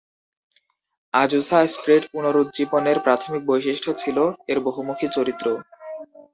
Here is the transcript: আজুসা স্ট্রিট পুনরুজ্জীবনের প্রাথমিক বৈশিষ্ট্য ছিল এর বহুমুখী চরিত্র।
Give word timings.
আজুসা 1.13 1.59
স্ট্রিট 1.67 2.03
পুনরুজ্জীবনের 2.13 2.97
প্রাথমিক 2.99 3.41
বৈশিষ্ট্য 3.45 3.89
ছিল 3.93 4.17
এর 4.51 4.59
বহুমুখী 4.67 5.07
চরিত্র। 5.11 5.45